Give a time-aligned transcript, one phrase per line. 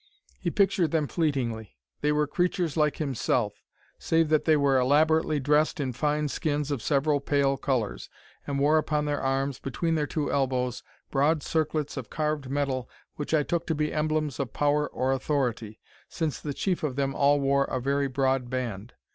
[0.39, 1.77] He pictured them fleetingly.
[2.01, 3.61] They were creatures like himself,
[3.99, 8.09] save that they were elaborately dressed in fine skins of several pale colors,
[8.47, 13.31] and wore upon their arms, between their two elbows, broad circlets of carved metal which
[13.31, 15.79] I took to be emblems of power or authority,
[16.09, 18.93] since the chief of them all wore a very broad band.